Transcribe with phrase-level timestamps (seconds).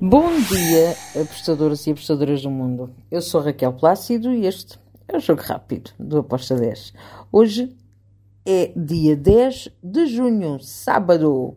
[0.00, 2.94] Bom dia, apostadores e apostadoras do mundo.
[3.10, 4.78] Eu sou Raquel Plácido e este
[5.08, 6.92] é o Jogo Rápido do Aposta 10.
[7.32, 7.76] Hoje
[8.46, 11.56] é dia 10 de junho, sábado.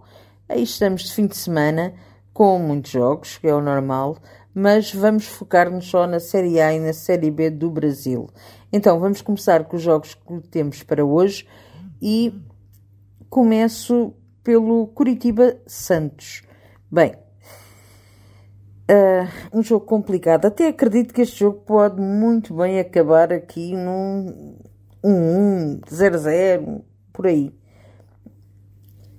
[0.50, 1.94] Aí estamos de fim de semana
[2.34, 4.18] com muitos jogos, que é o normal,
[4.56, 8.28] mas vamos focar-nos só na Série A e na Série B do Brasil.
[8.74, 11.48] Então vamos começar com os jogos que temos para hoje
[12.02, 12.34] e
[13.30, 16.42] começo pelo Curitiba Santos.
[16.92, 17.14] Bem,
[18.92, 20.48] Uh, um jogo complicado.
[20.48, 24.58] Até acredito que este jogo pode muito bem acabar aqui num
[25.02, 26.82] 1-1, 0-0,
[27.14, 27.56] por aí.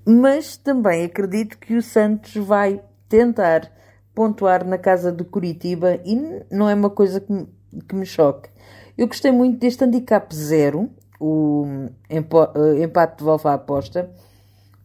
[0.04, 3.72] Mas também acredito que o Santos vai tentar
[4.14, 6.16] pontuar na casa de Curitiba e
[6.50, 7.48] não é uma coisa que me,
[7.88, 8.50] que me choque.
[8.98, 14.10] Eu gostei muito deste handicap zero, o uh, empate de volta à aposta,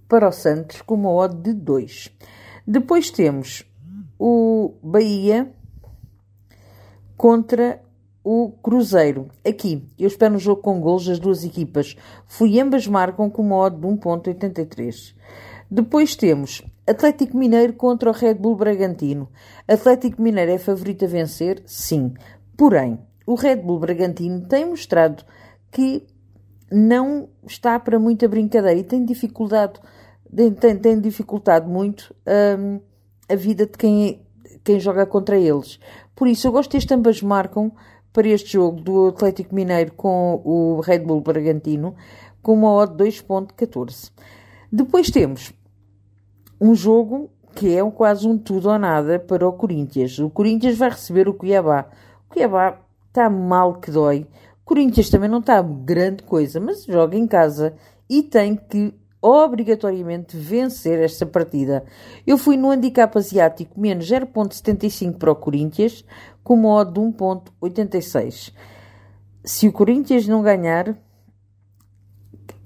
[0.07, 2.09] para o Santos com uma odd de 2.
[2.65, 3.65] Depois temos
[4.19, 5.51] o Bahia
[7.15, 7.81] contra
[8.23, 9.29] o Cruzeiro.
[9.47, 11.95] Aqui, eu espero um jogo com gols das duas equipas.
[12.25, 15.15] Fui ambas marcam com modo de 1.83.
[15.69, 19.29] Depois temos Atlético Mineiro contra o Red Bull Bragantino.
[19.67, 21.61] Atlético Mineiro é favorito a vencer?
[21.65, 22.13] Sim.
[22.55, 25.23] Porém, o Red Bull Bragantino tem mostrado
[25.71, 26.05] que
[26.71, 29.79] não está para muita brincadeira e tem dificuldade,
[30.59, 32.15] tem, tem dificultado muito
[32.57, 32.79] hum,
[33.29, 34.21] a vida de quem,
[34.63, 35.79] quem joga contra eles.
[36.15, 37.71] Por isso, eu gosto deste ambas marcam
[38.11, 41.95] para este jogo do Atlético Mineiro com o Red Bull Bragantino
[42.41, 44.11] com uma odd 2.14.
[44.71, 45.53] Depois temos
[46.59, 50.17] um jogo que é quase um tudo ou nada para o Corinthians.
[50.19, 51.89] O Corinthians vai receber o Cuiabá.
[52.25, 54.27] O Cuiabá está mal que dói.
[54.61, 57.75] O Corinthians também não está grande coisa, mas joga em casa
[58.09, 61.83] e tem que obrigatoriamente vencer esta partida.
[62.25, 66.05] Eu fui no handicap asiático menos 0.75 para o Corinthians,
[66.43, 68.53] com modo de 1.86.
[69.43, 70.97] Se o Corinthians não ganhar,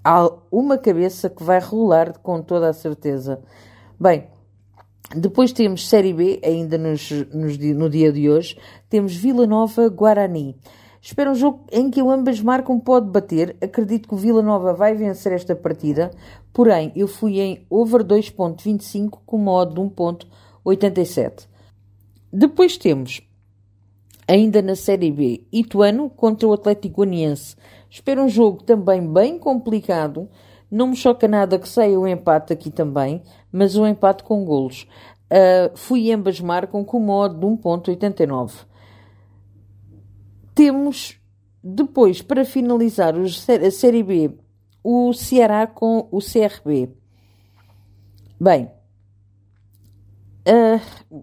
[0.04, 3.42] há uma cabeça que vai rolar com toda a certeza.
[4.00, 4.28] Bem,
[5.16, 8.58] depois temos Série B, ainda nos, nos, no dia de hoje,
[8.90, 10.58] temos Vila Nova Guarani.
[11.02, 13.58] Espero um jogo em que ambas marcam pode bater.
[13.60, 16.12] Acredito que o Vila Nova vai vencer esta partida.
[16.54, 21.48] Porém, eu fui em over 2.25 com modo de 1.87.
[22.32, 23.22] Depois temos,
[24.28, 27.56] ainda na Série B, Ituano contra o Atlético Goianiense.
[27.90, 30.30] Espero um jogo também bem complicado.
[30.70, 34.46] Não me choca nada que saia o um empate aqui também, mas um empate com
[34.46, 34.88] golos.
[35.32, 38.71] Uh, fui ambas marcam com modo de 1.89.
[40.54, 41.20] Temos
[41.64, 44.32] depois, para finalizar a Série B,
[44.84, 46.90] o Ceará com o CRB.
[48.40, 48.72] Bem,
[50.48, 51.22] uh,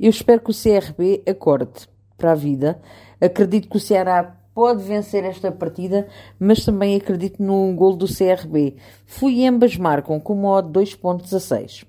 [0.00, 2.80] eu espero que o CRB acorde para a vida.
[3.20, 6.08] Acredito que o Ceará pode vencer esta partida,
[6.38, 8.76] mas também acredito no gol do CRB.
[9.06, 11.86] Fui ambas marcam com modo 2.16.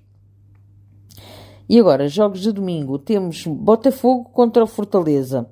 [1.68, 2.98] E agora, jogos de domingo.
[2.98, 5.50] Temos Botafogo contra o Fortaleza.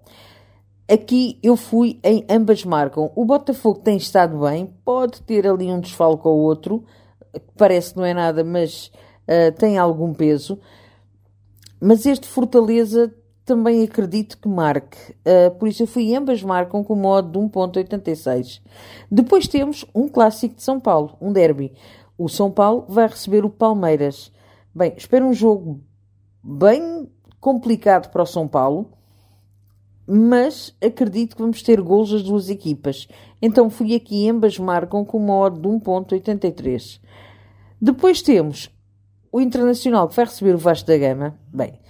[0.92, 3.10] Aqui eu fui em ambas marcam.
[3.16, 6.84] O Botafogo tem estado bem, pode ter ali um desfalco ou outro,
[7.56, 8.92] parece que não é nada, mas
[9.26, 10.60] uh, tem algum peso.
[11.80, 13.10] Mas este Fortaleza
[13.42, 14.98] também acredito que marque.
[15.12, 18.60] Uh, por isso eu fui ambas marcam com modo de 1.86.
[19.10, 21.72] Depois temos um clássico de São Paulo, um derby.
[22.18, 24.30] O São Paulo vai receber o Palmeiras.
[24.74, 25.80] Bem, espero um jogo
[26.44, 27.10] bem
[27.40, 28.90] complicado para o São Paulo
[30.06, 33.06] mas acredito que vamos ter gols das duas equipas.
[33.40, 37.00] Então fui aqui, ambas marcam com uma odd de 1.83.
[37.80, 38.70] Depois temos
[39.30, 41.38] o Internacional que vai receber o Vasco da Gama.
[41.52, 41.80] Bem,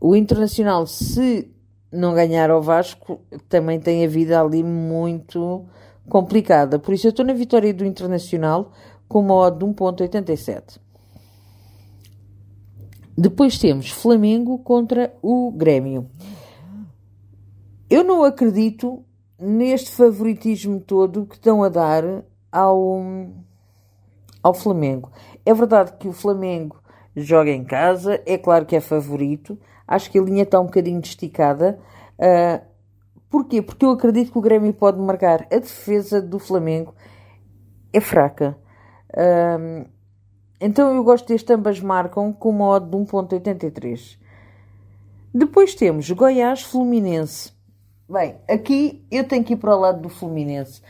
[0.00, 1.50] o Internacional, se
[1.92, 5.64] não ganhar ao Vasco, também tem a vida ali muito
[6.08, 6.78] complicada.
[6.78, 8.72] Por isso eu estou na vitória do Internacional
[9.08, 10.80] com uma odd de 1.87.
[13.16, 16.08] Depois temos Flamengo contra o Grêmio.
[17.92, 19.04] Eu não acredito
[19.38, 23.02] neste favoritismo todo que estão a dar ao,
[24.42, 25.12] ao Flamengo.
[25.44, 26.80] É verdade que o Flamengo
[27.14, 29.58] joga em casa, é claro que é favorito.
[29.86, 31.78] Acho que a linha está um bocadinho esticada.
[32.18, 32.64] Uh,
[33.28, 33.60] porquê?
[33.60, 35.46] Porque eu acredito que o Grêmio pode marcar.
[35.52, 36.94] A defesa do Flamengo
[37.92, 38.56] é fraca.
[39.10, 39.86] Uh,
[40.58, 44.16] então eu gosto deste ambas marcam com uma odd de 1.83.
[45.34, 47.52] Depois temos Goiás Fluminense.
[48.12, 50.82] Bem, aqui eu tenho que ir para o lado do Fluminense.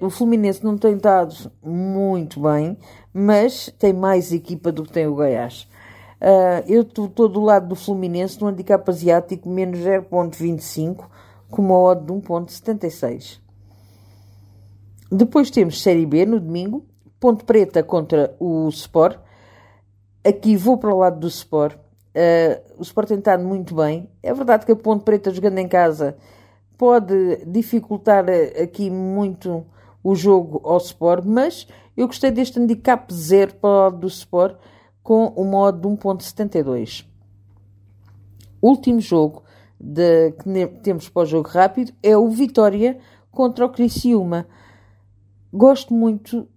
[0.00, 2.78] O Fluminense não tem estado muito bem,
[3.12, 5.68] mas tem mais equipa do que tem o Goiás.
[6.18, 11.04] Uh, eu estou do lado do Fluminense no handicap asiático menos 0.25
[11.50, 13.38] com uma odd de 1.76.
[15.12, 16.86] Depois temos Série B no domingo,
[17.20, 19.18] Ponte Preta contra o Sport.
[20.24, 21.76] Aqui vou para o lado do Sport.
[21.76, 24.08] Uh, o Sport tem estado muito bem.
[24.22, 26.16] É verdade que a Ponte Preta jogando em casa
[26.76, 28.24] pode dificultar
[28.62, 29.64] aqui muito
[30.02, 34.56] o jogo ao Sport, mas eu gostei deste handicap zero para o lado do Sport
[35.02, 37.04] com o modo de 1.72.
[38.60, 39.42] Último jogo
[39.80, 42.98] de, que temos para o jogo rápido é o Vitória
[43.30, 44.46] contra o Criciúma.
[45.52, 46.48] Gosto muito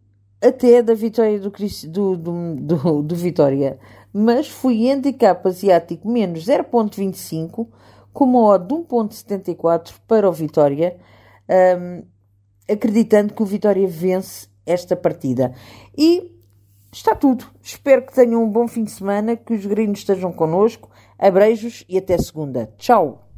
[0.42, 3.78] até da vitória do, do, do, do, do Vitória,
[4.14, 7.68] mas fui handicap asiático menos 0.25
[8.20, 10.98] com uma odd de 1.74 para o Vitória,
[11.80, 12.04] um,
[12.70, 15.54] acreditando que o Vitória vence esta partida.
[15.98, 16.38] E
[16.92, 17.46] Está tudo.
[17.62, 20.90] Espero que tenham um bom fim de semana, que os gringos estejam connosco.
[21.20, 22.74] Abreijos e até segunda.
[22.80, 23.29] Tchau!